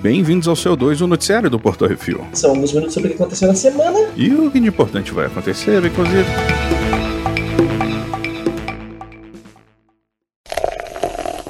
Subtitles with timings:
[0.00, 2.24] Bem-vindos ao seu 2, o noticiário do Porto Refil.
[2.32, 3.98] São alguns minutos sobre o que aconteceu na semana.
[4.16, 6.24] E o que de importante vai acontecer, inclusive.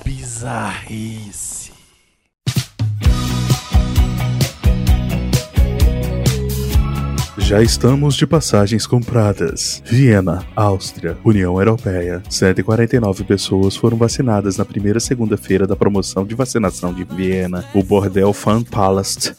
[0.04, 1.47] Bizarrice.
[7.48, 9.82] Já estamos de passagens compradas.
[9.86, 12.22] Viena, Áustria, União Europeia.
[12.28, 18.34] 149 pessoas foram vacinadas na primeira segunda-feira da promoção de vacinação de Viena, o Bordel
[18.34, 19.34] Fan Palast.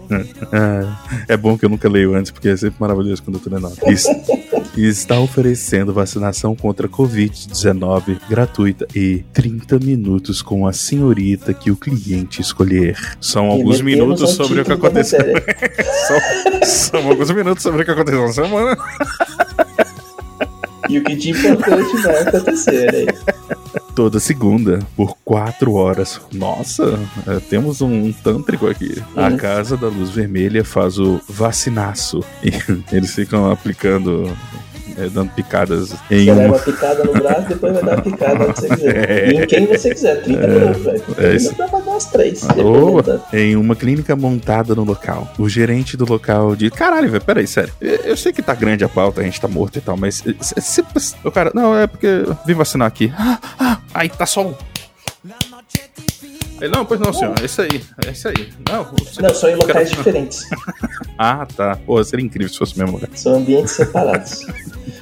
[1.28, 3.70] é bom que eu nunca leio antes, porque é sempre maravilhoso quando eu tô lendo.
[4.76, 11.76] E está oferecendo vacinação contra Covid-19 gratuita e 30 minutos com a senhorita que o
[11.76, 12.96] cliente escolher.
[13.20, 15.20] São alguns minutos sobre o que aconteceu.
[16.08, 18.76] São, são alguns minutos sobre o que aconteceu na semana.
[20.86, 23.12] E o que de importante vai acontecer, né?
[23.96, 26.20] Toda segunda, por quatro horas.
[26.30, 29.02] Nossa, é, temos um tântrico aqui.
[29.16, 29.36] A Uhum.
[29.38, 32.22] Casa da Luz Vermelha faz o vacinaço.
[32.42, 32.50] E
[32.94, 34.30] eles ficam aplicando,
[34.96, 38.60] é, dando picadas em Você leva picada no braço, depois vai dar uma picada onde
[38.60, 39.28] você quiser.
[39.32, 41.00] E em quem você quiser, 30 minutos, velho.
[41.00, 41.44] 30 é isso.
[41.52, 42.42] minutos dá pra dar umas três.
[43.32, 45.28] Em uma clínica montada no local.
[45.38, 47.72] O gerente do local diz: Caralho, velho, peraí, sério.
[47.80, 50.22] Eu, sei que tá grande a pauta, a gente tá morto e tal, mas.
[50.40, 53.12] se- se- o cara, não, é porque vim vacinar aqui.
[53.18, 54.54] Ah, ah, aí tá só um.
[56.64, 57.34] Ele, não, pois não, senhor.
[57.40, 57.82] É isso aí.
[58.06, 58.52] É isso aí.
[58.68, 60.48] Não, você- Não, são em locais diferentes.
[61.16, 61.76] Ah, tá.
[61.86, 63.08] Pô, seria incrível se fosse o mesmo lugar.
[63.14, 64.44] São ambientes separados.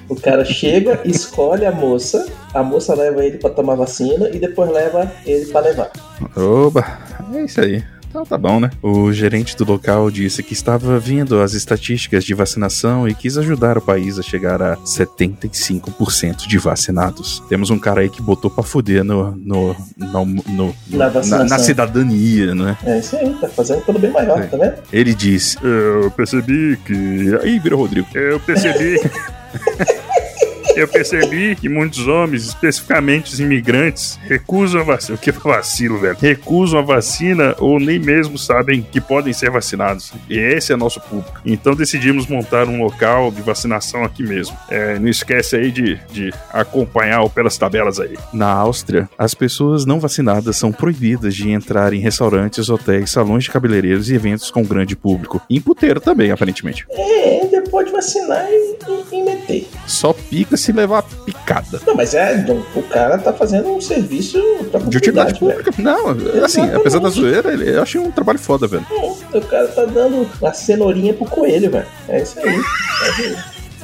[0.09, 4.71] O cara chega, escolhe a moça, a moça leva ele pra tomar vacina e depois
[4.71, 5.91] leva ele pra levar.
[6.37, 6.99] Oba,
[7.35, 7.83] é isso aí.
[8.13, 8.71] Então tá bom, né?
[8.83, 13.79] O gerente do local disse que estava vendo as estatísticas de vacinação e quis ajudar
[13.79, 17.43] o país a chegar a 75% de vacinados.
[17.49, 21.47] Temos um cara aí que botou pra fuder no, no, no, no- Na vacinação.
[21.49, 22.77] na cidadania, né?
[22.85, 24.47] É isso aí, tá fazendo pelo bem maior, É.
[24.47, 24.75] tá vendo?
[24.93, 27.35] Ele disse: Eu percebi que.
[27.43, 28.07] Aí vira Rodrigo.
[28.15, 29.01] Eu percebi.
[30.75, 35.17] Eu percebi que muitos homens, especificamente os imigrantes, recusam a vacina.
[35.17, 36.17] O que é vacilo, velho?
[36.19, 40.13] Recusam a vacina ou nem mesmo sabem que podem ser vacinados.
[40.29, 41.41] E esse é nosso público.
[41.45, 44.57] Então decidimos montar um local de vacinação aqui mesmo.
[44.71, 48.17] É, não esquece aí de, de acompanhar pelas tabelas aí.
[48.33, 53.51] Na Áustria, as pessoas não vacinadas são proibidas de entrar em restaurantes, hotéis, salões de
[53.51, 55.41] cabeleireiros e eventos com grande público.
[55.51, 56.87] E em puteiro também, aparentemente.
[56.91, 59.69] É, ainda pode vacinar e, e- e meter.
[59.87, 61.81] Só pica se levar picada.
[61.87, 62.45] Não, mas é,
[62.77, 64.39] o cara tá fazendo um serviço
[64.71, 65.75] pra De utilidade comunidade, velho.
[65.75, 65.83] pública.
[65.83, 66.11] Não,
[66.45, 66.77] assim, Exatamente.
[66.77, 68.87] apesar da zoeira, ele- eu achei um trabalho foda, velho.
[69.33, 71.87] É, o cara tá dando a cenourinha pro coelho, velho.
[72.09, 72.49] É isso aí.
[72.49, 73.23] É isso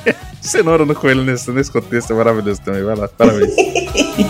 [0.06, 0.15] aí.
[0.41, 2.82] Cenoura no coelho nesse, nesse contexto é maravilhoso também.
[2.84, 3.55] Vai lá, parabéns.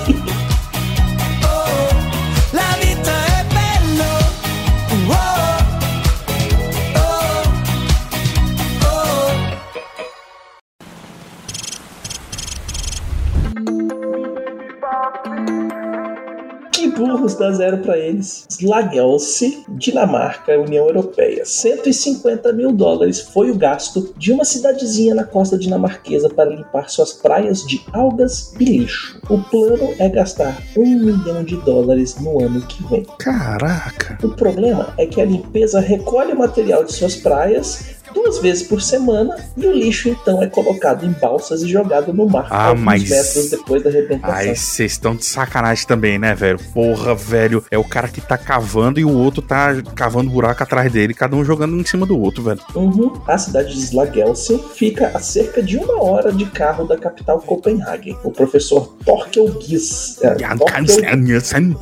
[17.68, 18.46] zero pra eles.
[18.48, 21.44] Slagelse, Dinamarca, União Europeia.
[21.44, 27.12] 150 mil dólares foi o gasto de uma cidadezinha na costa dinamarquesa para limpar suas
[27.12, 29.20] praias de algas e lixo.
[29.28, 33.06] O plano é gastar um milhão de dólares no ano que vem.
[33.18, 34.18] Caraca.
[34.24, 38.80] O problema é que a limpeza recolhe o material de suas praias duas vezes por
[38.82, 42.84] semana e o lixo então é colocado em balsas e jogado no mar Ah, alguns
[42.84, 44.34] mas- metros depois da arrebentação.
[44.36, 46.58] Ai, vocês estão de sacanagem também, né, velho?
[46.72, 47.64] Porra, velho.
[47.70, 51.34] É o cara que tá cavando e o outro tá cavando buraco atrás dele, cada
[51.36, 52.60] um jogando em cima do outro, velho.
[52.74, 53.12] Uhum.
[53.26, 58.16] A cidade de Slagelse fica a cerca de uma hora de carro da capital Copenhague.
[58.24, 60.18] O professor Torkel Gies.
[60.22, 60.84] É, Torkel,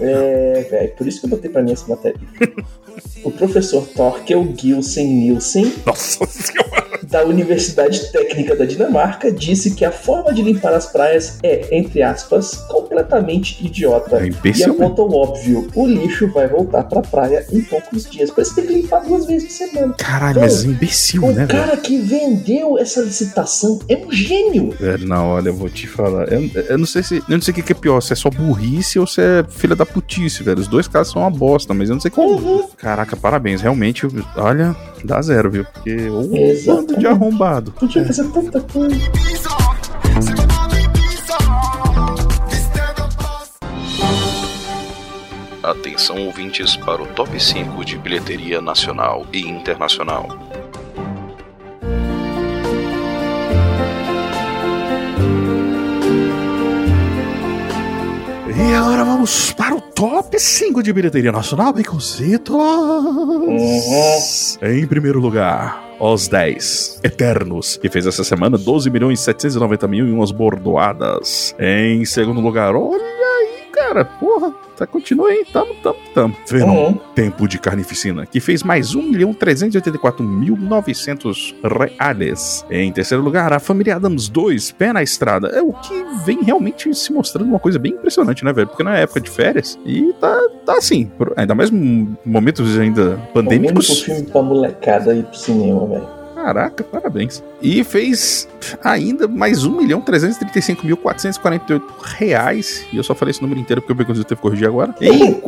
[0.00, 2.20] é velho, por isso que eu botei pra mim essa matéria.
[3.24, 5.72] o professor Torkel Gilsen Nielsen,
[7.02, 12.02] da Universidade Técnica da Dinamarca, disse que a forma de limpar as praias é, entre
[12.02, 14.16] aspas, completamente idiota.
[14.16, 18.30] É e imbecil, aponta o óbvio: o lixo vai voltar pra praia em poucos dias.
[18.30, 19.94] Por isso tem que limpar duas vezes por semana.
[19.94, 21.48] Caralho, mas imbecil, O né, velho?
[21.48, 24.70] cara que vendeu essa licitação é um gênio.
[24.70, 26.32] Velho, não, olha, eu vou te falar.
[26.32, 27.16] Eu, eu não sei se.
[27.16, 29.44] Eu não sei o que que é pior, se é só burrice ou se é
[29.48, 30.58] filha da putice, velho.
[30.58, 32.26] Os dois casos são uma bosta, mas eu não sei qual.
[32.28, 32.66] Uhum.
[32.86, 33.60] Caraca, parabéns.
[33.60, 34.06] Realmente,
[34.36, 35.64] olha, dá zero, viu?
[35.64, 36.22] Porque o
[36.64, 37.72] bando de arrombado.
[37.72, 38.96] Podia fazer tanta coisa.
[45.64, 50.45] Atenção ouvintes para o top 5 de bilheteria nacional e internacional.
[58.86, 62.56] Agora vamos para o top 5 de bilheteria nacional, Baconzitos.
[64.62, 70.12] Em primeiro lugar, Os 10 Eternos, que fez essa semana 12 milhões 790 mil e
[70.12, 71.52] umas bordoadas.
[71.58, 73.25] Em segundo lugar, olha
[73.86, 76.36] cara, porra, tá, continua aí, tamo, tamo, tamo.
[76.48, 76.98] Venom, Uhum.
[77.14, 82.64] Tempo de Carnificina, que fez mais 1 milhão 384 mil 900 reais.
[82.70, 85.48] Em terceiro lugar, A Família Adams 2, Pé na Estrada.
[85.48, 88.66] É o que vem realmente se mostrando uma coisa bem impressionante, né, velho?
[88.68, 91.70] Porque não é época de férias e tá, tá assim, ainda mais
[92.24, 94.02] momentos ainda O único pandêmicos.
[94.02, 96.15] filme pra molecada ir pro cinema, velho.
[96.46, 97.42] Caraca, parabéns.
[97.60, 98.48] E fez
[98.84, 102.86] ainda mais 1 milhão 335 mil 448 reais.
[102.92, 104.94] E eu só falei esse número inteiro porque o Beconzito teve que corrigir agora.
[105.00, 105.42] Em,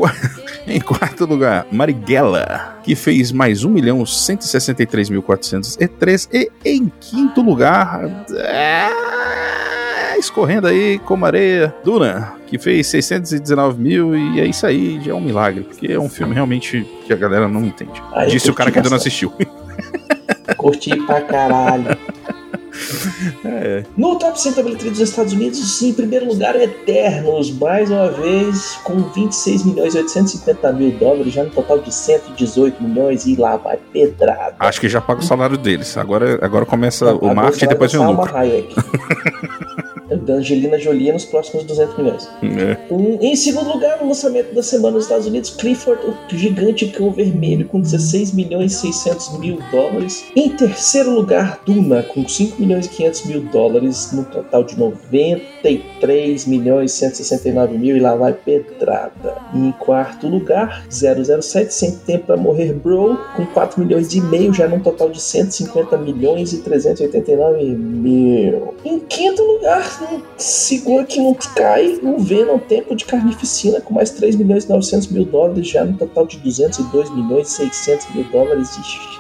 [0.67, 6.29] em quarto lugar, Marighella, que fez mais 1 milhão 163 mil 403.
[6.33, 14.17] E em quinto lugar, é, escorrendo aí como areia, Duna, que fez 619 mil.
[14.17, 15.63] E é isso aí, já é um milagre.
[15.63, 18.03] Porque é um filme realmente que a galera não entende.
[18.13, 19.33] Aí Disse o cara que ainda não assistiu.
[20.57, 21.97] Curti pra caralho.
[23.45, 23.83] É.
[23.97, 28.79] No top 100 da bilheteria dos Estados Unidos, em primeiro lugar, Eternos, mais uma vez,
[28.85, 33.57] com 26 milhões e 850 mil dólares, já no total de 118 milhões, e lá
[33.57, 34.55] vai pedrada.
[34.59, 35.97] Acho que já paga o salário deles.
[35.97, 38.39] Agora, agora começa o marketing e depois vem o Salma lucro.
[40.29, 42.29] Da Angelina Jolie nos próximos 200 milhões.
[42.43, 42.77] É.
[42.93, 47.11] Um- em segundo lugar, no lançamento da semana nos Estados Unidos, Clifford, o gigante cão
[47.11, 50.27] vermelho, com 16 milhões e 600 mil dólares.
[50.37, 56.47] Em terceiro lugar, Duna, com 5 milhões e 500 mil dólares, no total de 93
[56.47, 59.37] milhões e 169 mil, e lá vai pedrada.
[59.55, 64.69] Em quarto lugar, 007, Sem Tempo para Morrer Bro, com 4 milhões e meio, já
[64.69, 68.75] num total de 150 milhões e 389 mil.
[68.85, 69.89] Em quinto lugar,
[70.37, 75.09] segura que não cai, o Venom Tempo de Carnificina, com mais 3 milhões e 900
[75.09, 78.79] mil dólares, já no total de 202 milhões e 600 mil dólares.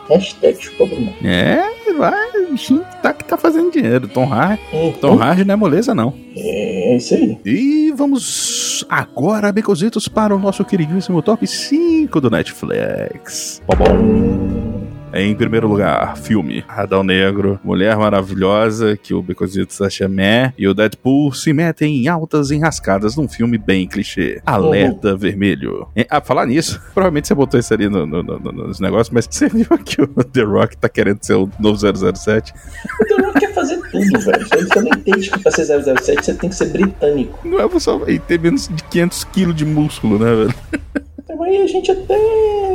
[0.09, 1.13] Hashtag chupa Bruno.
[1.25, 1.61] É,
[1.97, 4.09] vai, o bichinho tá que tá fazendo dinheiro.
[4.09, 6.15] Tom Hardy, Hum, Tom Hardy não é moleza, não.
[6.37, 7.39] É isso aí.
[7.45, 13.61] E vamos agora, Becositos, para o nosso queridíssimo top 5 do Netflix.
[13.67, 14.78] Bom, bom.
[15.13, 20.75] Em primeiro lugar, filme Adão Negro, Mulher Maravilhosa, que o Becositos acha meh, e o
[20.75, 24.41] Deadpool se metem em altas enrascadas num filme bem clichê.
[24.45, 25.89] Alerta Vermelho.
[25.97, 29.11] E, ah, falar nisso, provavelmente você botou isso ali no, no- no- no- nos negócios,
[29.11, 32.53] mas você viu que o The Rock tá querendo ser o novo 007?
[33.01, 34.47] O The Rock quer fazer tudo, velho.
[34.47, 37.39] Você não entende que pra ser 007 você tem que ser britânico.
[37.49, 40.55] Não é só e ter menos de 500 quilos de músculo, né, velho?
[41.29, 42.17] Então aí a gente até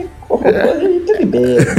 [0.01, 1.75] e tá libera.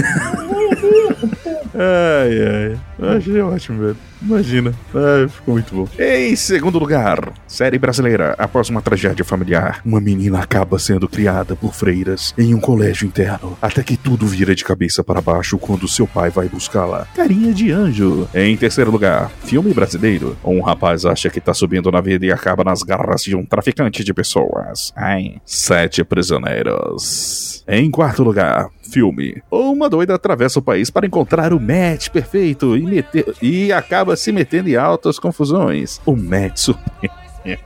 [1.46, 2.80] Ai, ai.
[2.98, 3.96] Eu achei ótimo, velho.
[4.22, 4.72] Imagina.
[4.94, 5.88] Ai, ficou muito bom.
[5.98, 8.34] Em segundo lugar, série brasileira.
[8.38, 13.58] Após uma tragédia familiar, uma menina acaba sendo criada por freiras em um colégio interno.
[13.60, 17.06] Até que tudo vira de cabeça para baixo quando seu pai vai buscá-la.
[17.14, 18.28] Carinha de anjo.
[18.34, 20.36] Em terceiro lugar, filme brasileiro.
[20.42, 24.02] Um rapaz acha que tá subindo na vida e acaba nas garras de um traficante
[24.02, 24.92] de pessoas.
[24.96, 25.36] Ai.
[25.44, 27.62] Sete prisioneiros.
[27.66, 29.42] Em quarto lugar, filme.
[29.50, 34.30] Uma doida atravessa o país para encontrar o match perfeito e, meter- e acaba se
[34.30, 36.00] metendo em altas confusões.
[36.06, 37.14] O match surpresa.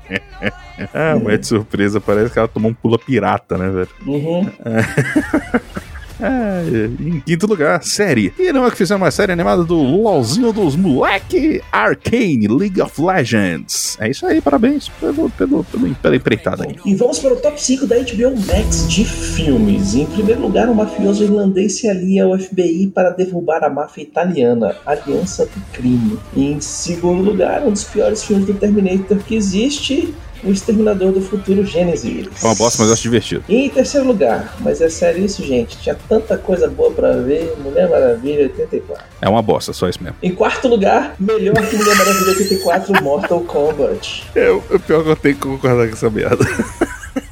[0.94, 2.00] ah, o match surpresa.
[2.00, 3.88] Parece que ela tomou um pula pirata, né, velho?
[4.06, 4.47] Uhum.
[6.20, 6.62] Ah,
[7.00, 8.32] em quinto lugar, série.
[8.38, 13.00] E não é que fizeram uma série animada do LOLzinho dos moleque Arcane League of
[13.00, 13.96] Legends.
[14.00, 16.76] É isso aí, parabéns pelo, pelo, pelo, pela empreitada aí.
[16.84, 19.94] E vamos para o top 5 da HBO Max de filmes.
[19.94, 24.76] Em primeiro lugar, um mafioso irlandês se alia ao FBI para derrubar a máfia italiana,
[24.84, 26.18] Aliança do Crime.
[26.37, 30.14] Em segundo lugar, um dos piores filmes do Terminator que existe,
[30.45, 32.26] O Exterminador do Futuro Gênesis.
[32.42, 33.45] É uma bosta, mas eu acho divertido.
[33.49, 37.54] E em terceiro lugar, mas é sério isso, gente, tinha tanta coisa boa pra ver,
[37.62, 39.04] Mulher Maravilha 84.
[39.21, 40.16] É uma bosta, só isso mesmo.
[40.23, 44.25] Em quarto lugar, melhor que Mulher Maravilha 84, Mortal Kombat.
[44.35, 46.47] É, o pior que eu tenho que concordar com essa merda.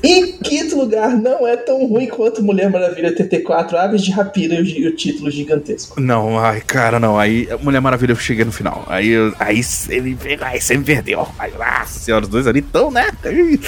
[0.08, 4.86] Em quinto lugar, não é tão ruim quanto Mulher Maravilha 84, Aves de Rapina e
[4.86, 6.00] o, título gigantesco.
[6.00, 7.18] Não, ai, cara, não.
[7.18, 8.84] Aí, Mulher Maravilha, eu cheguei no final.
[8.88, 11.26] Aí, eu- aí você me, aí você me perdeu.
[11.38, 13.08] Aí, nossa senhora, os dois ali tão, né?
[13.25, 13.58] Ai,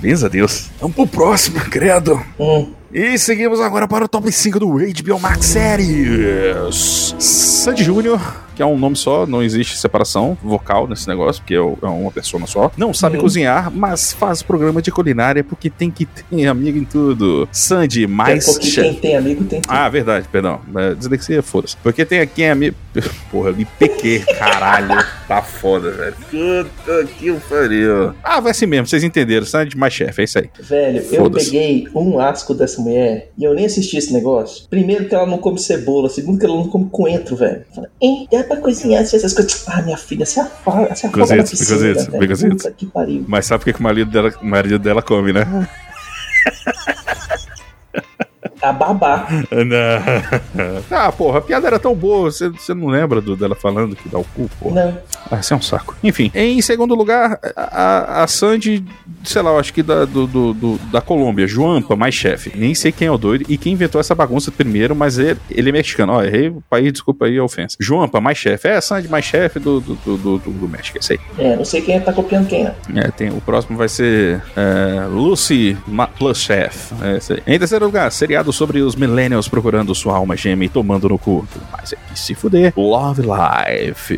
[0.00, 0.70] Benza a Deus.
[0.80, 2.20] Vamos pro próximo, credo.
[2.38, 7.14] Hum, E seguimos agora para o top 5 do HBO Max Series.
[7.18, 8.20] Sandy Júnior,
[8.54, 12.10] que é um nome só, não existe separação vocal nesse negócio, porque é é uma
[12.10, 12.70] pessoa só.
[12.76, 13.22] Não sabe Uhum.
[13.22, 17.48] cozinhar, mas faz programa de culinária porque tem que ter amigo em tudo.
[17.52, 18.88] Sandy, É mais porque chefe.
[18.90, 19.70] quem tem amigo tem tudo.
[19.72, 20.60] Ah, verdade, perdão.
[20.76, 21.76] É, Dislexia, foda-se.
[21.82, 22.74] Porque tem aqui a minha.
[23.30, 25.04] Porra, me pequei, caralho.
[25.26, 26.14] Tá foda, velho.
[26.30, 28.14] Puta que pariu.
[28.22, 29.44] Ah, vai assim mesmo, vocês entenderam.
[29.46, 30.48] Sandy mais chefe, é isso aí.
[30.60, 34.66] Velho, eu peguei um asco dessa mulher e eu nem assisti esse negócio.
[34.68, 37.62] Primeiro que ela não come cebola, segundo que ela não come coentro, velho.
[37.74, 39.64] Fala, hein, pra cozinhar assim, essas coisas.
[39.68, 42.56] Ah, minha filha, se afoga, se afoga Bigozitos, piscina, bigozitos, velho.
[42.56, 43.24] Puta que pariu.
[43.26, 45.44] Mas sabe o que, que o marido dela, o marido dela come, né?
[48.64, 49.26] A babá.
[50.90, 52.30] Ah, porra, a piada era tão boa.
[52.30, 54.86] Você, você não lembra do- dela falando que dá o cu, porra?
[54.86, 54.98] Não.
[55.30, 55.96] Ah, isso é um saco.
[56.02, 58.84] Enfim, em segundo lugar, a, a Sandy,
[59.24, 62.52] sei lá, eu acho que da, do, do- do- da Colômbia, Joampa, mais chefe.
[62.54, 65.68] Nem sei quem é o doido e quem inventou essa bagunça primeiro, mas ele, ele
[65.70, 66.12] é mexicano.
[66.14, 67.76] Ó, errei o país, desculpa aí a ofensa.
[67.80, 68.68] Joampa, mais chefe.
[68.68, 71.20] É a Sandy, mais chefe do, do, do, do, do- do México, é isso aí.
[71.38, 72.74] É, não sei quem tá copiando quem, né?
[72.96, 76.92] É, tem, o próximo vai ser é, Lucy Ma- Plus Chef.
[77.02, 77.42] É isso aí.
[77.46, 81.46] Em terceiro lugar, seriado sobre os millennials procurando sua alma gêmea e tomando no cu.
[81.72, 82.72] Mas é que se fuder.
[82.76, 84.16] Love Life.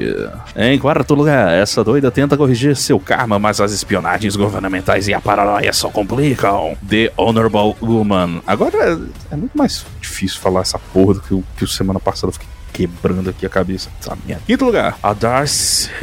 [0.55, 5.21] Em quarto lugar, essa doida tenta corrigir seu karma, mas as espionagens governamentais e a
[5.21, 6.77] paranoia só complicam.
[6.89, 8.43] The Honorable Woman.
[8.47, 9.01] Agora
[9.31, 12.33] é muito mais difícil falar essa porra do que o que o semana passada eu
[12.33, 13.89] fiquei quebrando aqui a cabeça.
[13.99, 14.43] Essa merda.
[14.47, 15.91] Quinto lugar, a Darcy.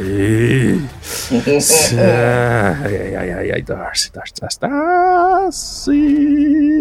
[2.84, 5.94] ai, ai, ai, ai, ai, Darcy, Darcy, Darcy, Darcy.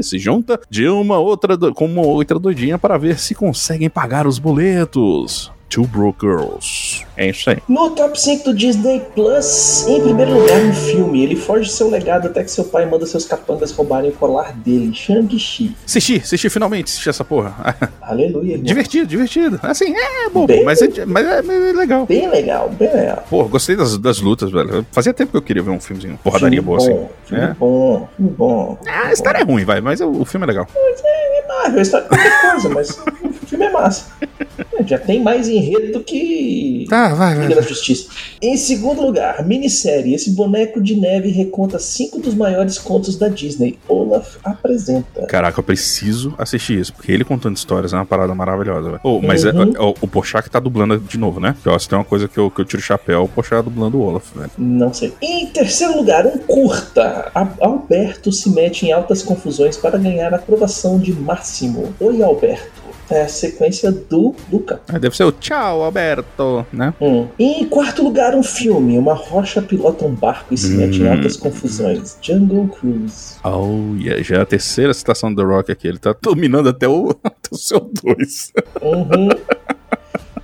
[0.02, 4.40] Se junta de uma outra com uma outra doidinha para ver se conseguem pagar os
[4.40, 5.52] boletos.
[5.74, 7.04] Two Broke Girls.
[7.18, 7.58] É isso aí.
[7.68, 11.24] No top 5 do Disney Plus, em primeiro lugar, um filme.
[11.24, 14.94] Ele foge seu legado até que seu pai manda seus capangas roubarem o colar dele.
[14.94, 15.76] Shang-Chi.
[15.86, 17.76] Assisti, assisti finalmente, assisti essa porra.
[18.02, 18.52] Aleluia.
[18.52, 18.66] irmão.
[18.66, 19.60] divertido, divertido.
[19.64, 22.06] Assim, é bobo, Bem- mas é, mas é, mas é legal.
[22.06, 23.24] Bem legal, bem legal.
[23.30, 24.86] Pô, gostei das, das lutas, velho.
[24.92, 26.92] Fazia tempo que eu queria ver um filmezinho, porradaria Filme boa assim.
[26.94, 27.54] bom, Filme É?
[27.54, 28.78] bom, filme bom.
[28.88, 30.68] Ah, a história é ruim, vai, mas o, o filme é legal.
[30.76, 33.00] É Marvel, história é qualquer coisa, mas
[33.54, 34.06] filme é massa.
[34.76, 38.08] É, Já tem mais enredo do que Tá, vai, Liga da Justiça.
[38.42, 40.14] Em segundo lugar, minissérie.
[40.14, 43.80] Esse boneco de neve reconta cinco dos maiores contos da Disney.
[43.88, 45.26] Olaf apresenta.
[45.28, 49.02] Caraca, eu preciso assistir isso, porque ele contando histórias é uma parada maravilhosa, velho.
[49.04, 49.74] Oh, mas Uhum.
[49.76, 51.54] é, o, o Pochá que tá dublando de novo, né?
[51.54, 53.60] Porque, ó, se tem uma coisa que eu, que eu tiro o chapéu, o Pochá
[53.62, 54.52] dublando o Olaf, velho.
[54.58, 55.14] Não sei.
[55.22, 57.32] Em terceiro lugar, um curta.
[57.34, 61.94] A- Alberto se mete em altas confusões para ganhar a aprovação de Máximo.
[62.00, 62.83] Oi, Alberto.
[63.14, 64.82] É a sequência do Luca.
[64.88, 66.96] Ah, deve ser o Tchau, Alberto, né?
[67.00, 67.28] Hum.
[67.38, 68.98] Em quarto lugar, um filme.
[68.98, 72.18] Uma rocha pilota um barco e se mete em altas confusões.
[72.20, 73.36] Jungle Cruise.
[73.44, 75.88] Oh, yeah, já é a terceira citação do The Rock aqui.
[75.88, 78.54] Ele tá dominando até o, até o seu 2.
[78.82, 79.30] Uhum.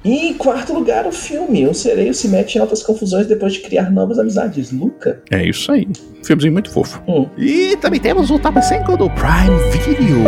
[0.03, 1.67] E em quarto lugar, o filme.
[1.67, 4.71] Um sereio se mete em altas confusões depois de criar novas amizades.
[4.71, 5.21] Luca.
[5.31, 5.88] É isso aí.
[6.23, 7.01] Filmezinho muito fofo.
[7.07, 7.27] Hum.
[7.38, 10.19] E também temos o top 5 do Prime Video.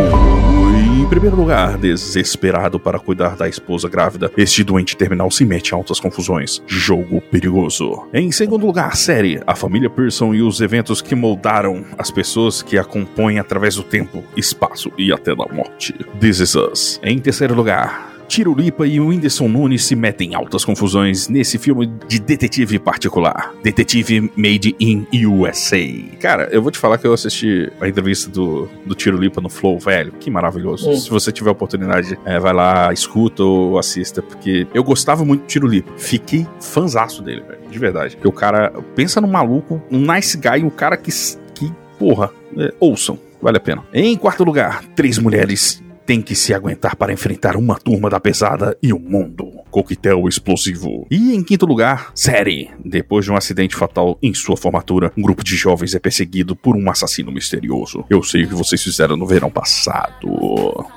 [0.85, 5.75] Em primeiro lugar, desesperado para cuidar da esposa grávida, este doente terminal se mete em
[5.75, 6.63] altas confusões.
[6.65, 8.07] Jogo perigoso.
[8.13, 12.77] Em segundo lugar, série A Família Pearson e os eventos que moldaram as pessoas que
[12.77, 15.93] a compõem através do tempo, espaço e até da morte.
[16.17, 17.01] This Is Us.
[17.03, 21.57] Em terceiro lugar, Tiro Lipa e o Whindersson Nunes se metem em altas confusões nesse
[21.57, 23.53] filme de detetive particular.
[23.61, 25.75] Detetive Made in USA.
[26.17, 29.49] Cara, eu vou te falar que eu assisti a entrevista do, do Tiro Lipa no
[29.49, 30.13] Flow, velho.
[30.13, 30.95] Que maravilhoso.
[30.95, 35.47] Se você tiver oportunidade, é, vai lá, escuta ou assista, porque eu gostava muito do
[35.47, 35.91] Tiro Lipa.
[35.97, 37.69] Fiquei fanzaço dele, velho.
[37.69, 38.15] De verdade.
[38.15, 41.11] Porque o cara, pensa num maluco, um nice guy, um cara que,
[41.53, 41.69] que
[41.99, 43.19] porra, é, ouçam.
[43.41, 43.83] Vale a pena.
[43.93, 48.77] Em quarto lugar, três mulheres têm que se aguentar para enfrentar uma turma da pesada
[48.83, 49.49] e o mundo.
[49.69, 51.07] Coquetel explosivo.
[51.09, 52.69] E em quinto lugar, série.
[52.83, 56.75] Depois de um acidente fatal em sua formatura, um grupo de jovens é perseguido por
[56.75, 58.03] um assassino misterioso.
[58.09, 60.27] Eu sei o que vocês fizeram no verão passado.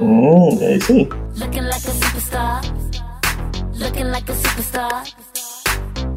[0.00, 1.08] Hum, é isso aí.
[1.38, 2.60] Looking like a superstar.
[3.78, 5.04] Looking like a superstar.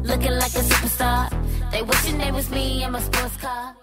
[0.02, 1.30] Looking like a superstar.
[1.70, 3.76] They wish your name was me in my sports car.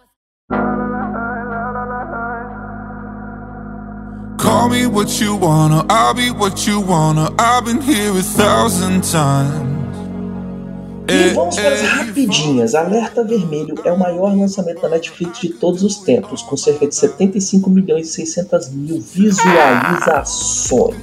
[4.46, 7.34] Call me what you wanna, I'll be what you wanna.
[7.40, 9.76] I've been here a thousand times.
[11.08, 12.76] E vamos para as rapidinhas.
[12.76, 16.94] Alerta Vermelho é o maior lançamento da Netflix de todos os tempos, com cerca de
[16.94, 20.96] 75 milhões e 600 mil visualizações.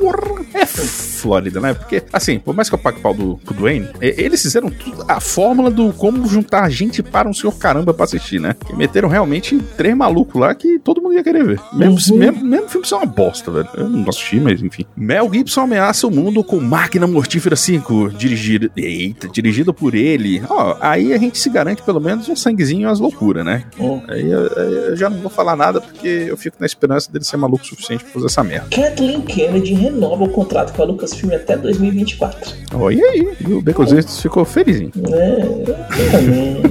[0.00, 1.74] Porra, é Flórida, né?
[1.74, 5.04] Porque, assim, por mais que eu pague pau do, pro Dwayne, e- eles fizeram tudo,
[5.06, 8.54] a fórmula do como juntar gente para um senhor caramba pra assistir, né?
[8.66, 11.60] Que meteram realmente três malucos lá que todo mundo ia querer ver.
[11.74, 13.68] Mesmo, se- mesmo, mesmo filme ser uma bosta, velho.
[13.74, 14.86] Eu não assisti, mas enfim.
[14.96, 18.70] Mel Gibson ameaça o mundo com Máquina Mortífera 5, dirigido.
[18.76, 20.42] Eita, dirigido por ele.
[20.48, 23.64] Ó, aí a gente se garante pelo menos um sanguezinho e umas loucuras, né?
[23.78, 24.00] Hum.
[24.08, 27.24] Aí eu, aí eu já não vou falar nada porque eu fico na esperança dele
[27.24, 28.68] ser maluco o suficiente pra fazer essa merda.
[28.70, 32.54] Kathleen Kennedy renova o contrato com a Lucasfilm até 2024.
[32.74, 33.36] Ó, e aí?
[33.40, 34.92] E o Becozitos ficou felizinho.
[35.12, 36.62] É, também.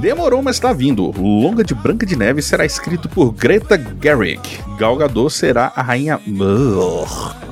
[0.00, 1.12] Demorou, mas tá vindo.
[1.18, 4.40] Longa de Branca de Neve será escrito por Greta Gerwig.
[4.78, 6.20] Gal Gadot será a rainha...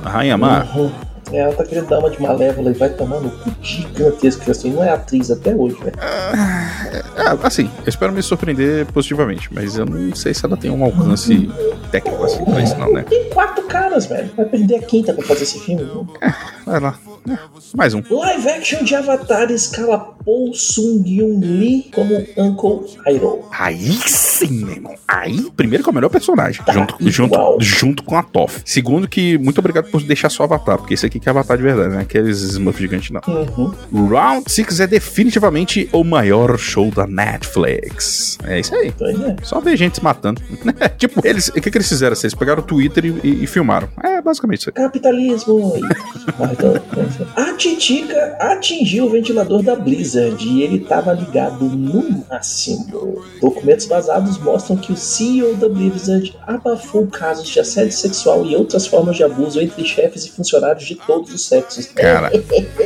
[0.03, 0.65] A rainha má.
[0.75, 0.91] Uhum.
[1.33, 4.71] É, ela tá querendo dar uma de malévola e vai tomando um cu gigantesco assim,
[4.71, 5.95] não é atriz até hoje, velho.
[5.99, 10.83] Ah, assim, eu espero me surpreender positivamente, mas eu não sei se ela tem um
[10.83, 11.49] alcance
[11.91, 13.03] técnico assim pra isso não, né?
[13.09, 14.29] Tem quatro caras, velho.
[14.37, 15.83] Vai perder a quinta pra fazer esse filme.
[15.83, 16.07] viu?
[16.65, 16.97] Vai lá.
[17.29, 17.37] É,
[17.75, 18.03] Mais um.
[18.09, 23.45] Live action de Avatar escala Paul Sung-yoon Lee como Uncle Iroh.
[23.57, 24.95] Aí sim, meu irmão.
[25.07, 26.63] Aí, primeiro que é o melhor personagem.
[26.63, 27.11] Tá junto, igual.
[27.11, 28.59] junto, junto com a Toph.
[28.65, 31.63] Segundo que, muito obrigado por deixar só Avatar, porque esse aqui que é Avatar de
[31.63, 32.01] verdade, né?
[32.01, 33.21] Aqueles Smurf gigantes não.
[33.27, 34.07] Uhum.
[34.07, 38.37] Round 6 é definitivamente o maior show da Netflix.
[38.43, 38.93] É isso aí.
[39.01, 39.35] É.
[39.43, 40.41] Só ver gente se matando.
[40.97, 41.47] tipo, eles.
[41.49, 42.15] O que, que eles fizeram?
[42.21, 43.87] Eles pegaram o Twitter e, e- e filmaram.
[44.03, 44.83] É basicamente isso aí.
[44.83, 45.73] Capitalismo.
[47.35, 53.21] A Titica atingiu o ventilador da Blizzard e ele estava ligado no máximo.
[53.41, 58.87] Documentos vazados mostram que o CEO da Blizzard abafou casos de assédio sexual e outras
[58.87, 61.87] formas de abuso entre chefes e funcionários de todos os sexos.
[61.87, 62.31] Cara,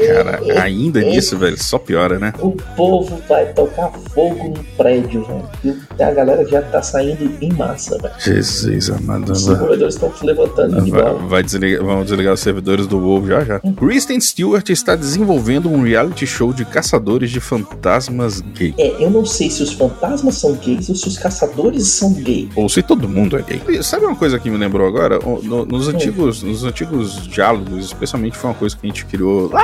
[0.07, 2.33] cara, ainda nisso, velho, só piora, né?
[2.39, 5.77] O povo vai tocar fogo no prédio, velho.
[5.97, 8.13] E a galera já tá saindo em massa, velho.
[8.19, 9.31] Jesus amado.
[9.31, 13.43] Os desenvolvedores estão levantando de Vai, vai desligar, vão desligar os servidores do WoW já
[13.43, 13.59] já.
[13.59, 18.73] Kristen Stewart está desenvolvendo um reality show de caçadores de fantasmas gay.
[18.77, 22.49] É, eu não sei se os fantasmas são gays ou se os caçadores são gays.
[22.55, 23.61] Ou se todo mundo é gay.
[23.67, 25.19] E Sabe uma coisa que me lembrou agora?
[25.19, 29.63] No- nos, antigos, nos antigos diálogos, especialmente foi uma coisa que a gente criou lá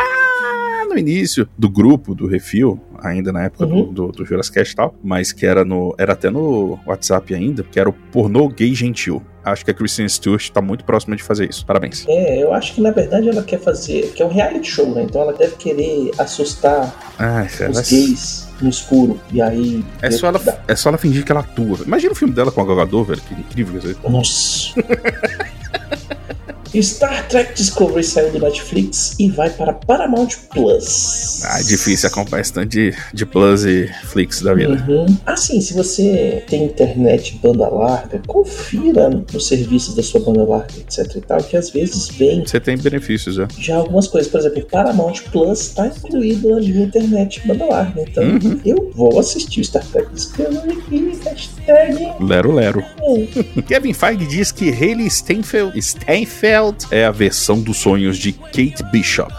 [0.93, 3.93] no início do grupo, do Refil, ainda na época do, Uhum.
[3.93, 5.93] do, do Jurascast e tal, mas que era no.
[5.97, 9.21] Era até no WhatsApp ainda, que era o pornô gay gentil.
[9.45, 11.65] Acho que a Kristen Stewart tá muito próxima de fazer isso.
[11.65, 12.05] Parabéns.
[12.07, 14.13] É, eu acho que na verdade ela quer fazer.
[14.13, 15.03] que é um reality show, né?
[15.03, 19.19] Então ela deve querer assustar Ai, cara, os mas- gays no escuro.
[19.33, 19.83] E aí.
[20.01, 21.79] É só, ela, é só ela fingir que ela atua.
[21.85, 23.21] Imagina o filme dela com a Gal Gadot, velho.
[23.21, 23.95] Que incrível isso aí.
[24.09, 24.73] Nossa.
[26.81, 31.41] Star Trek Discovery saiu do Netflix e vai para Paramount Plus.
[31.45, 34.83] Ah, é difícil acompanhar esse tanto de, de plus e flicks da vida.
[34.87, 35.05] Uhum.
[35.25, 41.15] Assim, se você tem internet banda larga, confira nos serviços da sua banda larga, etc
[41.15, 43.47] e tal, que às vezes vem Você tem benefícios, já.
[43.59, 44.31] já algumas coisas.
[44.31, 48.01] Por exemplo, Paramount Plus está incluído na minha internet banda larga.
[48.01, 48.59] Então, Uhum.
[48.65, 52.13] eu vou assistir o Star Trek Discovery e hashtag...
[52.21, 52.79] Lero Lero.
[53.01, 53.61] é.
[53.67, 59.31] Kevin Feige diz que Hayley Steinfeld, Steinfeld é a versão dos sonhos de Kate Bishop.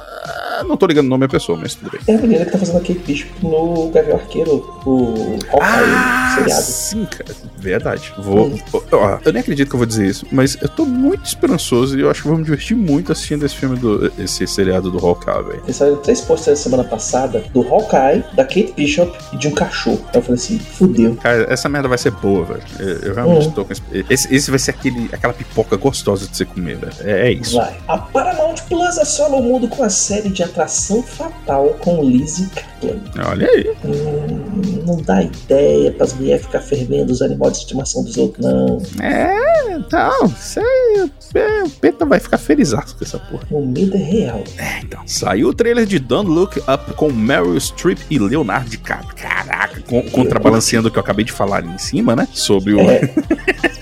[0.64, 2.00] Ah, não tô ligando o nome da pessoa, mas tudo bem.
[2.09, 6.62] É a menina que tá fazendo a Kate Bishop no Gavião Arqueiro, o Hawkeye seriado.
[6.62, 7.35] sim, cara.
[7.59, 8.12] Verdade.
[8.18, 8.53] Vou.
[8.92, 12.03] ó, eu nem acredito que eu vou dizer isso, mas eu tô muito esperançoso e
[12.03, 14.12] eu acho que vou me divertir muito assistindo esse filme do.
[14.18, 15.62] esse seriado do Hawkeye, velho.
[15.64, 20.00] Eles saíram três posters semana passada do Hawkeye, da Kate Bishop e de um cachorro.
[20.12, 21.14] Aí eu falei assim, fudeu.
[21.16, 22.62] Cara, essa merda vai ser boa, velho.
[22.79, 23.50] Eu, eu realmente Uhum.
[23.53, 24.35] tô com esse, esse.
[24.35, 26.92] esse vai ser aquele, aquela pipoca gostosa de você comer, velho.
[27.00, 27.57] É, é isso.
[27.57, 27.77] Vai.
[27.88, 33.00] A Paramount Plus assola o mundo com a série de atração fatal com Lizzie Kaplan.
[33.28, 33.74] Olha aí.
[33.84, 38.80] Hum, não dá ideia pras mulheres ficar fervendo os animais de estimação dos outros, não.
[39.02, 43.42] É, então, aí, é, o Peta vai ficar feliz com essa porra.
[43.50, 44.44] O medo é real.
[44.82, 49.14] Então, saiu o trailer de Don't Look Up com Meryl Streep e Leonardo DiCaprio.
[49.16, 52.28] Caraca, com- contrabalanceando o que eu acabei de falar ali em cima, né?
[52.32, 52.80] Sobre o.
[52.80, 53.00] É,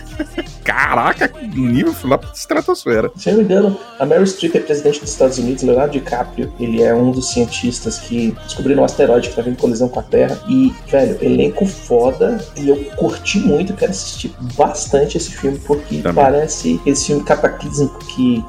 [0.65, 3.11] Caraca, o nível lá pra estratosfera.
[3.17, 6.53] se eu não me engano, a Meryl Streep é presidente dos Estados Unidos, Leonardo DiCaprio,
[6.61, 10.01] ele é um dos cientistas que descobriram um asteroide que tá vindo em colisão com
[10.01, 10.39] a Terra.
[10.49, 12.39] E, velho, elenco foda.
[12.57, 16.25] E eu curti muito, quero assistir bastante esse filme, porque Também.
[16.25, 18.45] parece esse filme cataclísmico que,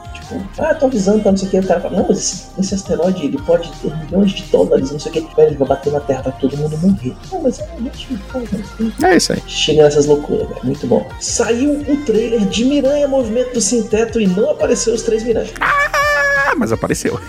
[0.57, 1.59] ah, tô avisando, tá, não sei o que.
[1.59, 4.99] O cara fala, não, mas esse, esse asteroide ele pode ter milhões de dólares, não
[4.99, 5.41] sei o que.
[5.41, 7.15] Ele vai bater na Terra, vai todo mundo morrer.
[7.31, 9.43] Não, mas é a gente, cara, É isso aí.
[9.47, 10.61] Chega nessas loucuras, velho.
[10.63, 11.07] Muito bom.
[11.19, 15.49] Saiu o trailer de Miranha Movimento do Sem Teto e não apareceu os três Miranha.
[15.59, 15.92] Ah,
[16.55, 17.19] mas apareceu.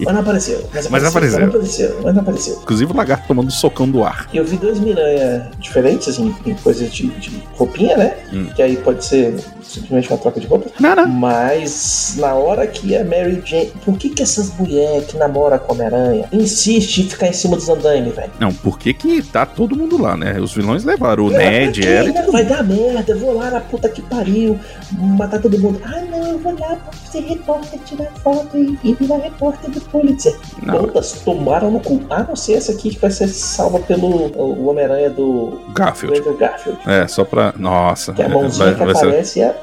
[0.00, 0.68] Mas não apareceu.
[0.72, 1.40] Mas Mas apareceu.
[1.40, 2.00] Mas não apareceu.
[2.02, 2.58] Mas não apareceu.
[2.62, 4.28] Inclusive o lagarto tomando um socão do ar.
[4.32, 8.16] Eu vi dois Miranha diferentes, assim, em coisas de, de roupinha, né?
[8.32, 8.46] Hum.
[8.54, 10.70] Que aí pode ser simplesmente uma troca de roupa.
[10.80, 11.08] Não, não.
[11.08, 13.72] Mas na hora que a Mary Jane.
[13.84, 17.56] Por que, que essas mulheres que namoram com a Homem-Aranha insistem em ficar em cima
[17.56, 18.30] dos andaimes, velho?
[18.38, 20.40] Não, por que que tá todo mundo lá, né?
[20.40, 23.88] Os vilões levaram o Ah, Ned, ela Não, Vai dar merda, vou lá na puta
[23.88, 24.58] que pariu,
[24.92, 25.80] matar todo mundo.
[25.84, 26.76] Ah, não, eu vou lá
[27.10, 30.38] ser repórter, tirar foto e, e virar repórter do Pulitzer.
[30.62, 30.78] Não.
[30.86, 32.00] Todas tomaram no cu.
[32.10, 34.30] A não ser essa aqui que vai ser salva pelo
[34.68, 36.18] Homem-Aranha do Garfield.
[36.18, 36.78] Andrew Garfield.
[36.86, 37.52] É, só pra.
[37.58, 38.12] Nossa.
[38.12, 39.60] Que a mãozinha vai, que vai ser- aparece é.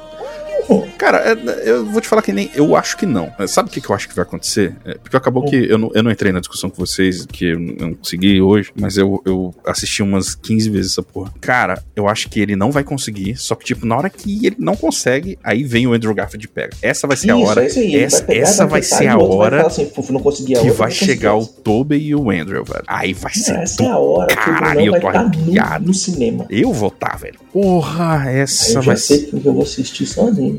[0.97, 2.49] Cara, é, eu vou te falar que nem.
[2.53, 3.32] Eu acho que não.
[3.47, 4.75] Sabe o que, que eu acho que vai acontecer?
[4.86, 7.60] É, porque acabou que eu não, eu não entrei na discussão com vocês, que eu
[7.60, 11.32] não- consegui hoje, mas eu, eu assisti umas 15 vezes essa porra.
[11.41, 14.55] Cara, eu acho que ele não vai conseguir, só que, tipo, na hora que ele
[14.60, 16.75] não consegue, aí vem o Andrew Garfield e pega.
[16.82, 17.65] Essa vai ser a hora.
[17.65, 17.95] isso aí.
[17.95, 20.67] essa pegar, essa vai gritar, ser a hora Vai assim, "Puf, não consegui a que
[20.69, 22.84] outra, vai chegar o outra." Tobey e o Andrew, velho.
[22.88, 23.55] Aí vai ser.
[23.58, 25.86] Essa é a hora Caralho, que eu tô vai estar no, arrepiado.
[25.88, 26.45] no cinema.
[26.49, 27.39] Eu vou tá, velho.
[27.51, 29.25] Porra, essa eu já vai sei ser.
[29.32, 30.59] porque eu vou assistir sozinho.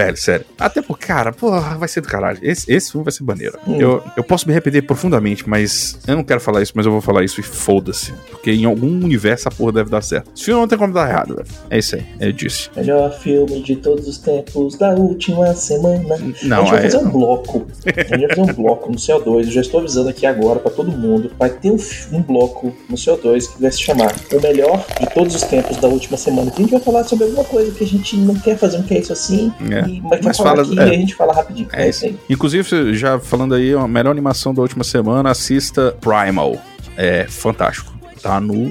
[0.00, 0.46] Velho, sério.
[0.58, 2.38] Até porque, cara, porra, vai ser do caralho.
[2.42, 3.58] Esse, esse filme vai ser maneiro.
[3.68, 7.00] Eu, eu posso me arrepender profundamente, mas eu não quero falar isso, mas eu vou
[7.00, 8.12] falar isso e foda-se.
[8.30, 10.30] Porque em algum universo a porra deve dar certo.
[10.34, 11.48] Esse filme não tem como dar errado, velho.
[11.68, 12.70] É isso aí, eu disse.
[12.74, 16.16] Melhor filme de todos os tempos da última semana.
[16.42, 17.66] Não, a gente vai é- fazer um bloco.
[17.84, 19.44] A gente vai fazer um bloco no CO2.
[19.46, 21.30] Eu já estou avisando aqui agora pra todo mundo.
[21.38, 21.78] Vai ter um,
[22.12, 25.88] um bloco no CO2 que vai se chamar O Melhor de Todos os Tempos da
[25.88, 26.50] Última Semana.
[26.50, 28.82] Que a gente vai falar sobre alguma coisa que a gente não quer fazer um
[28.82, 29.52] que é isso assim.
[29.70, 29.89] É.
[29.96, 30.86] E, mas Mas fala- aqui é.
[30.86, 31.68] e a gente fala rapidinho.
[31.72, 32.18] É isso aí.
[32.28, 36.56] Inclusive, já falando aí, a melhor animação da última semana, assista Primal.
[36.96, 37.92] É fantástico.
[38.22, 38.68] Tá no.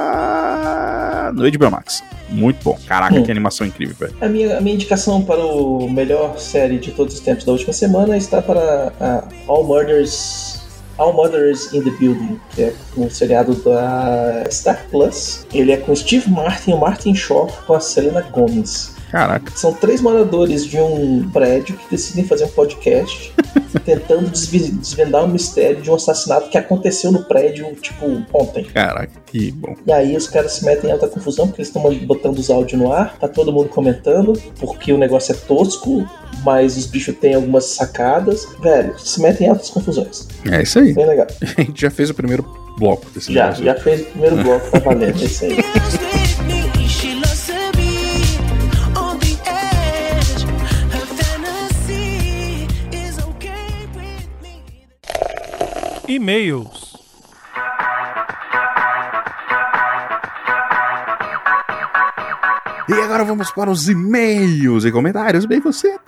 [0.00, 2.02] Ah, no HBO Max.
[2.28, 2.78] Muito bom.
[2.86, 3.22] Caraca, Hum.
[3.22, 4.14] que animação incrível, velho.
[4.20, 7.72] A minha, a minha indicação para o melhor série de todos os tempos da última
[7.72, 10.58] semana está para a All Murders.
[10.98, 15.46] All Murders in the Building, que é um seriado da Star Plus.
[15.54, 18.94] Ele é com Steve Martin, o Martin Short, com a Selena Gomez.
[19.10, 19.52] Caraca.
[19.56, 23.32] São três moradores de um prédio que decidem fazer um podcast
[23.84, 28.64] tentando desvendar um mistério de um assassinato que aconteceu no prédio, tipo, ontem.
[28.64, 29.74] Caraca, que bom.
[29.86, 32.80] E aí os caras se metem em alta confusão porque eles estão botando os áudios
[32.80, 36.06] no ar, tá todo mundo comentando, porque o negócio é tosco,
[36.44, 38.46] mas os bichos têm algumas sacadas.
[38.60, 40.28] Velho, se metem em altas confusões.
[40.50, 40.92] É isso aí.
[40.92, 41.26] Bem legal.
[41.56, 42.44] A gente já fez o primeiro
[42.78, 43.64] bloco desse Já, negócio.
[43.64, 46.57] já fez o primeiro bloco, tá valendo, é isso aí.
[56.08, 56.96] E-mails.
[62.88, 65.98] E agora vamos para os e-mails e comentários bem você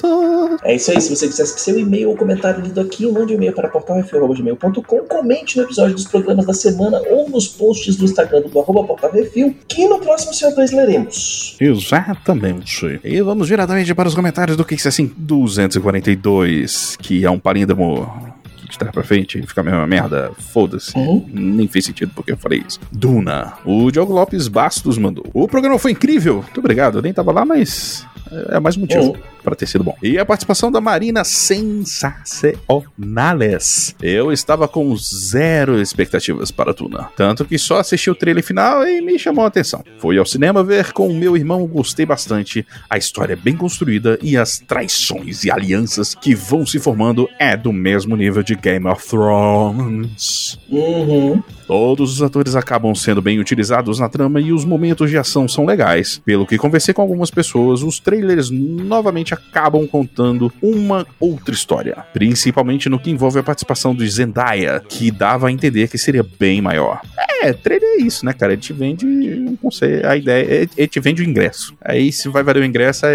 [0.64, 3.36] É isso aí, se você quiser que seu e-mail ou comentário lido aqui, mande um
[3.36, 8.40] e-mail para portalrefil.com, comente no episódio dos programas da semana ou nos posts do Instagram
[8.40, 11.58] do arroba portalrefil, que no próximo CO2 leremos.
[11.60, 12.98] Exatamente.
[13.04, 18.29] E vamos diretamente para os comentários do que assim 242, que é um palíndromo
[18.70, 20.30] de trás pra frente fica a mesma merda.
[20.38, 20.96] Foda-se.
[20.96, 21.26] Uhum.
[21.32, 22.80] Nem fez sentido porque eu falei isso.
[22.90, 23.54] Duna.
[23.64, 25.24] O Diogo Lopes Bastos mandou.
[25.32, 26.36] O programa foi incrível.
[26.42, 26.98] Muito obrigado.
[26.98, 28.06] Eu nem tava lá, mas
[28.48, 29.02] é mais um motivo.
[29.02, 29.16] Uhum.
[29.42, 29.96] Pra ter sido bom.
[30.02, 33.96] E a participação da Marina Sensacionales.
[34.02, 37.08] Eu estava com zero expectativas para Tuna.
[37.16, 39.82] Tanto que só assisti o trailer final e me chamou a atenção.
[39.98, 42.66] Fui ao cinema ver com o meu irmão, gostei bastante.
[42.88, 47.56] A história é bem construída e as traições e alianças que vão se formando é
[47.56, 50.58] do mesmo nível de Game of Thrones.
[50.68, 51.42] Uhum.
[51.66, 55.64] Todos os atores acabam sendo bem utilizados na trama e os momentos de ação são
[55.64, 56.20] legais.
[56.24, 58.19] Pelo que conversei com algumas pessoas, os trailers
[58.50, 65.10] novamente acabam contando uma outra história, principalmente no que envolve a participação do Zendaya, que
[65.10, 67.00] dava a entender que seria bem maior.
[67.42, 68.52] É, trailer é isso, né, cara?
[68.52, 71.74] Ele te vende um conceito, a ideia, ele- te vende o ingresso.
[71.82, 73.10] Aí se vai valer o ingresso é,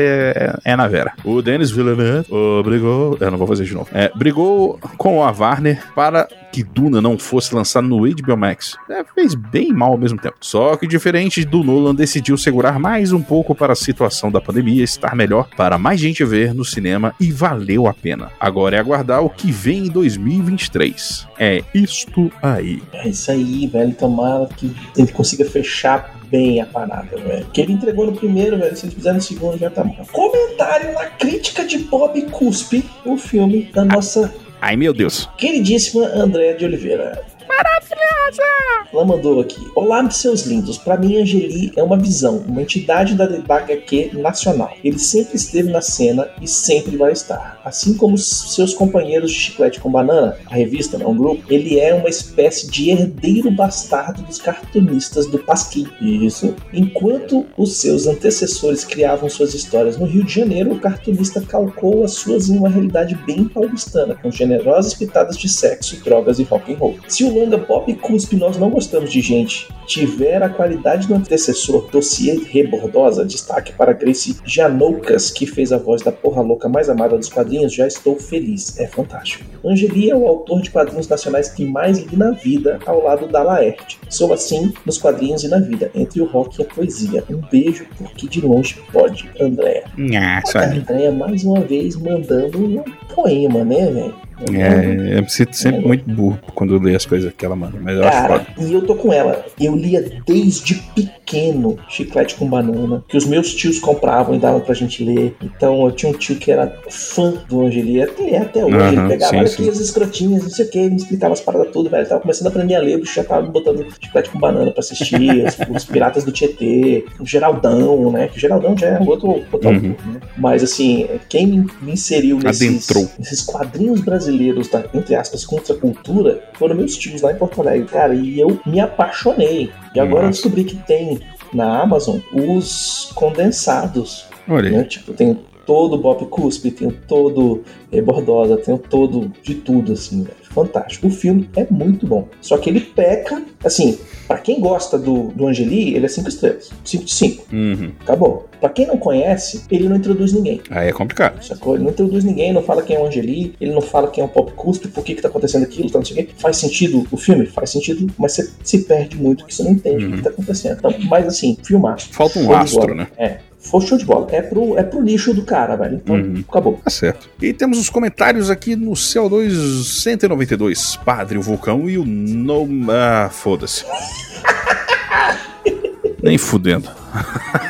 [0.65, 1.13] é, é na Vera.
[1.24, 2.28] O Denis Villeneuve
[2.63, 3.89] brigou, eu não vou fazer de novo.
[3.94, 8.78] É, brigou com a Warner para que Duna não fosse lançado no HBO Max.
[8.89, 10.38] É, fez bem mal ao mesmo tempo.
[10.39, 14.84] Só que diferente do Nolan, decidiu segurar mais um pouco para a situação da pandemia
[14.96, 18.32] estar melhor para mais gente ver no cinema e valeu a pena.
[18.40, 21.28] Agora é aguardar o que vem em 2023.
[21.40, 22.82] É isto aí.
[22.94, 23.94] É isso aí, velho.
[23.94, 27.46] Tomara que ele consiga fechar bem a parada, velho.
[27.54, 28.76] Que ele entregou no primeiro, velho.
[28.76, 30.04] Se ele fizer no segundo, já tá bom.
[30.12, 35.30] Comentário na crítica de Bob Cuspe, o filme da nossa Ai meu Deus.
[35.38, 37.22] queridíssima Andréa de Oliveira.
[37.56, 38.44] Maravilhosa!
[38.91, 39.60] Ela mandou aqui.
[39.76, 40.78] Olá, seus lindos.
[40.78, 44.74] Pra mim, Angeli é uma visão, uma entidade da, HQ nacional.
[44.84, 47.60] Ele sempre esteve na cena e sempre vai estar.
[47.63, 51.80] Assim como os seus companheiros de Chiclete com Banana, a revista, não o grupo, ele
[51.80, 55.88] é uma espécie de herdeiro bastardo dos cartunistas do Pasquim.
[56.02, 56.56] Isso.
[56.74, 62.13] Enquanto os seus antecessores criavam suas histórias no Rio de Janeiro, o cartunista calcou as
[62.13, 66.78] suas em uma realidade bem paulistana, com generosas pitadas de sexo, drogas e rock and
[66.78, 66.96] roll.
[67.08, 71.88] Se o longa Pop Cuspe Nós Não Gostamos de Gente tiver a qualidade do antecessor
[71.92, 77.16] Dossiê Rebordosa, destaque para Grace Janoucas, que fez a voz da porra louca mais amada
[77.16, 78.80] dos quadrinhos, já estou feliz.
[78.80, 79.46] É fantástico.
[79.64, 83.44] Angeli é o autor de quadrinhos nacionais que mais li na vida, ao lado da
[83.44, 84.00] Laerte.
[84.10, 87.24] Sou assim nos quadrinhos e na vida, entre o rock e a poesia.
[87.30, 89.84] Um beijo, porque de longe pode, Andréa.
[90.18, 90.42] Ah,
[90.78, 94.25] A Andréa, mais uma vez, mandando um poema, né, velho?
[94.54, 97.78] É, eu me sinto sempre muito burro quando eu leio as coisas que ela manda,
[97.82, 98.67] mas eu acho Cara, foda.
[98.67, 99.45] e eu tô com ela.
[99.60, 104.74] Eu lia desde pequeno Chiclete com Banana, que os meus tios compravam e davam pra
[104.74, 105.36] gente ler.
[105.41, 108.76] Então eu tinha um tio que era fã do Angeli, ele é até hoje.
[108.76, 109.62] ele Aham, pegava sim, olha sim.
[109.63, 112.04] aqui as escrotinhas, não sei o que, ele me explicava as paradas tudo, velho.
[112.04, 114.39] Eu tava começando a aprender a ler, o bicho já tava me botando Chiclete com
[114.39, 118.28] Banana pra assistir, os, os Piratas do Tietê, o Geraldão, né?
[118.28, 119.76] Que o Geraldão já é outro, outro Uhum.
[119.76, 120.19] autor, né?
[120.38, 123.10] Mas assim, quem me, inseriu nesses, Adentrou.
[123.19, 124.25] esses quadrinhos brasileiros
[124.70, 128.80] da, entre aspas, contracultura, foram meus tios lá em Porto Alegre, cara, e eu me
[128.80, 129.72] apaixonei.
[129.94, 131.20] E agora descobri que tem
[131.54, 134.84] na Amazon os condensados, Olha né?
[134.84, 140.36] Tipo, tem todo Bob Cuspe, tem todo eh, Bordosa, tem todo de tudo, assim, velho.
[140.43, 141.08] Fantástico.
[141.08, 142.30] O filme é muito bom.
[142.39, 146.69] Só que ele peca, assim, pra quem gosta do, do Angeli, ele é 5 estrelas.
[146.84, 147.45] 5 de 5.
[147.51, 147.91] Uhum.
[147.99, 148.47] Acabou.
[148.60, 150.62] Pra quem não conhece, ele não introduz ninguém.
[150.69, 151.43] Aí é complicado.
[151.43, 151.75] Sacou?
[151.75, 154.25] Ele não introduz ninguém, não fala quem é o Angeli, ele não fala quem é
[154.25, 156.34] o Pop Cuspe, por que que tá acontecendo aquilo, tá não sei o quê.
[156.38, 157.45] Faz sentido o filme?
[157.47, 160.78] Faz sentido, mas você se perde muito, que você não entende o que tá acontecendo.
[160.78, 162.10] Então, mas assim, filmaço.
[162.13, 163.08] Falta um astro, né?
[163.17, 163.39] É.
[163.69, 164.28] Foi show de bola.
[164.32, 165.95] É pro, é pro nicho do cara, velho.
[165.95, 166.43] Então, Uhum.
[166.47, 166.80] acabou.
[166.84, 167.30] Tá certo.
[167.41, 170.95] E temos os comentários aqui no CO2 192.
[170.97, 172.67] Padre, o Vulcão e o No...
[172.91, 173.86] Ah, foda-se.
[176.21, 176.89] Nem fudendo.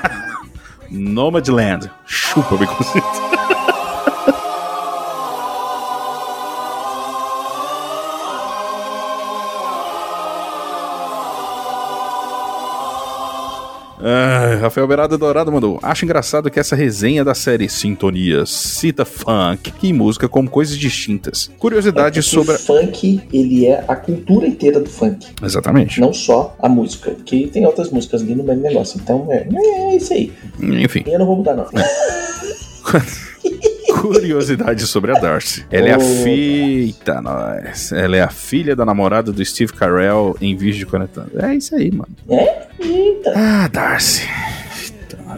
[0.91, 1.89] Nomadland.
[2.05, 3.24] Chupa, Baconzito.
[14.07, 15.79] Ah, Rafael Beirada Dourado mandou.
[15.81, 21.49] Acho engraçado que essa resenha da série Sintonias cita funk e música como coisas distintas.
[21.57, 22.53] Curiosidade É porque sobre.
[22.53, 25.25] O funk, ele é a cultura inteira do funk.
[25.41, 25.99] Exatamente.
[25.99, 27.11] Não só a música.
[27.11, 28.99] Porque tem outras músicas ali no mesmo negócio.
[29.01, 30.31] Então, é, é isso aí.
[30.61, 31.03] Enfim.
[31.07, 31.65] E eu não vou mudar, não.
[34.01, 35.65] Curiosidade sobre a Darcy.
[35.71, 36.01] Ela é a Oh.
[36.23, 37.21] filha.
[37.21, 37.91] nós.
[37.91, 41.35] Ela é a filha da namorada do Steve Carell em Vídeo de 40 anos.
[41.43, 42.09] É isso aí, mano.
[42.29, 42.67] É?
[42.79, 43.33] Eita.
[43.35, 44.23] Ah, Darcy.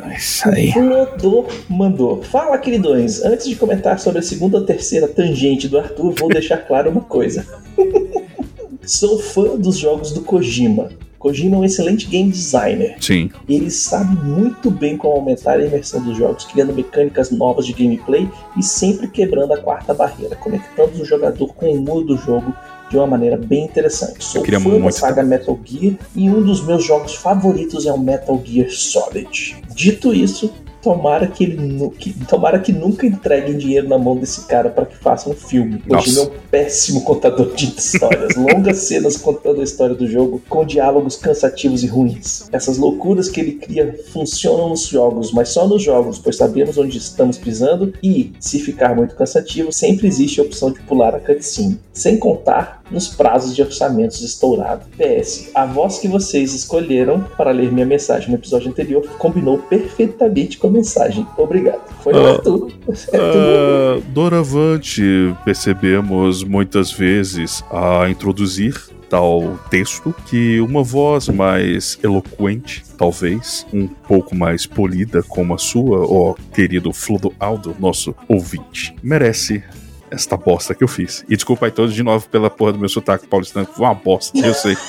[0.09, 0.71] É isso aí.
[0.71, 2.23] Flodor mandou.
[2.23, 3.23] Fala, queridões.
[3.23, 7.01] Antes de comentar sobre a segunda ou terceira tangente do Arthur, vou deixar claro uma
[7.01, 7.45] coisa.
[8.83, 10.89] Sou fã dos jogos do Kojima.
[11.19, 12.95] Kojima é um excelente game designer.
[12.99, 13.29] Sim.
[13.47, 18.29] Ele sabe muito bem como aumentar a imersão dos jogos, criando mecânicas novas de gameplay
[18.55, 22.53] e sempre quebrando a quarta barreira, conectando o jogador com o mundo do jogo
[22.89, 24.23] de uma maneira bem interessante.
[24.23, 27.91] Sou queria fã da muito saga Metal Gear e um dos meus jogos favoritos é
[27.91, 29.57] o Metal Gear Solid.
[29.75, 34.69] Dito isso, tomara que ele que, tomara que nunca entreguem dinheiro na mão desse cara
[34.69, 35.81] para que faça um filme.
[35.85, 36.05] Nossa.
[36.05, 40.65] Kojima é um péssimo contador de histórias, longas cenas contando a história do jogo com
[40.65, 42.47] diálogos cansativos e ruins.
[42.51, 46.97] Essas loucuras que ele cria funcionam nos jogos, mas só nos jogos, pois sabemos onde
[46.97, 51.79] estamos pisando e, se ficar muito cansativo, sempre existe a opção de pular a cutscene,
[51.93, 54.87] sem contar nos prazos de orçamentos estourados.
[54.97, 60.57] PS, a voz que vocês escolheram para ler minha mensagem no episódio anterior combinou perfeitamente
[60.57, 61.25] com a mensagem.
[61.37, 61.81] Obrigado.
[62.03, 62.29] Foi o Ah.
[62.31, 62.71] Arthur.
[62.89, 65.01] É tudo Ah, doravante,
[65.45, 68.75] percebemos muitas vezes a introduzir
[69.09, 75.99] tal texto que uma voz mais eloquente, talvez, um pouco mais polida como a sua,
[76.05, 79.63] ó querido Flodoaldo, nosso ouvinte, merece
[80.11, 81.23] esta bosta que eu fiz.
[81.29, 84.37] E desculpa aí todos de novo pela porra do meu sotaque paulistano, foi uma bosta,
[84.39, 84.75] eu sei.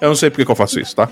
[0.00, 1.08] eu não sei porque que eu faço isso, tá?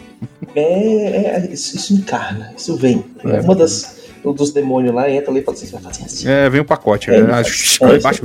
[0.54, 3.04] É, é, isso, isso encarna, isso vem.
[3.24, 3.40] É.
[3.40, 6.28] Uma das dos demônios lá entra ali e fala assim: você vai fazer assim.
[6.28, 7.10] É, vem um pacote.
[7.10, 7.30] É, né?
[7.30, 7.78] é Aí isso.
[8.02, 8.22] baixa,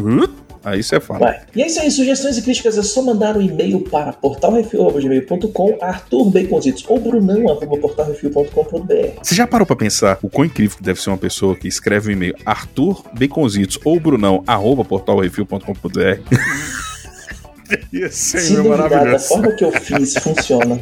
[0.63, 1.19] Aí você fala.
[1.19, 1.41] Vai.
[1.55, 6.29] E é isso aí, sugestões e críticas é só mandar um e-mail para portalrefil.gmail.com, Arthur
[6.29, 9.23] Baconzitos ou Brunão, arroba portalrefil.com.br.
[9.23, 12.09] Você já parou pra pensar o quão incrível que deve ser uma pessoa que escreve
[12.09, 14.43] um e-mail Arthur Baconzitos ou Brunão,
[17.91, 20.79] Ia ser Se meu duvidar da forma que eu fiz funciona,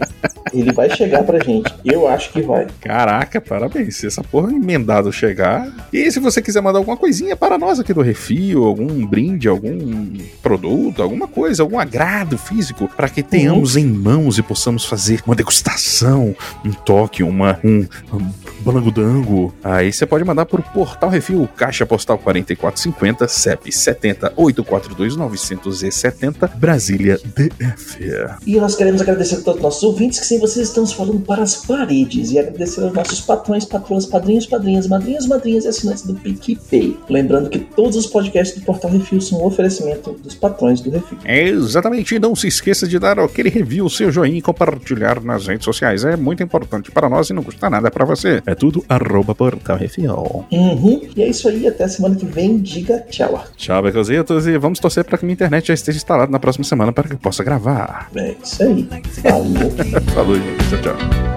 [0.54, 1.74] ele vai chegar pra gente.
[1.84, 2.68] Eu acho que vai.
[2.82, 3.98] Caraca, parabéns.
[3.98, 5.88] Se essa porra emendado chegar.
[5.92, 10.18] E se você quiser mandar alguma coisinha para nós aqui do Refil, algum brinde, algum
[10.42, 15.36] produto, alguma coisa, algum agrado físico, para que tenhamos em mãos e possamos fazer uma
[15.36, 21.86] degustação, um toque, uma, um, um balangudango, aí você pode mandar por Portal Refil, Caixa
[21.86, 26.48] Postal 4450, CEP 70 842 970,
[26.78, 27.98] Brasília DF.
[28.46, 31.42] E nós queremos agradecer a todos os nossos ouvintes, que sem vocês estamos falando para
[31.42, 32.32] as paredes.
[32.32, 36.96] E agradecer aos nossos patrões, patroas, padrinhos, padrinhas, madrinhas, madrinhas e assinantes do PicPay.
[37.10, 41.18] Lembrando que todos os podcasts do Portal Refil são um oferecimento dos patrões do Refil.
[41.26, 45.48] É exatamente, e não se esqueça de dar aquele review, seu joinha e compartilhar nas
[45.48, 46.06] redes sociais.
[46.06, 48.44] É muito importante para nós e não custa nada para você.
[48.46, 50.46] É tudo arroba Portal Refil.
[50.52, 51.02] Uhum.
[51.16, 52.60] E é isso aí, até a semana que vem.
[52.60, 53.44] Diga tchau.
[53.56, 56.92] Tchau, Becositos, e vamos torcer para que minha internet já esteja instalada na próxima semana
[56.92, 58.10] para que eu possa gravar.
[58.16, 58.88] É isso aí.
[59.22, 59.72] Falou.
[60.14, 60.70] Falou, gente.
[60.70, 61.37] Tchau, tchau.